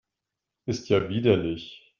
Ist 0.65 0.89
ja 0.89 1.09
widerlich! 1.09 1.87